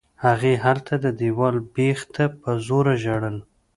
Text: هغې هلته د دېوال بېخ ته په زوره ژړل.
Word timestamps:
هغې 0.25 0.53
هلته 0.65 0.93
د 1.03 1.05
دېوال 1.19 1.55
بېخ 1.75 1.99
ته 2.15 2.23
په 2.39 2.49
زوره 2.65 2.93
ژړل. 3.03 3.37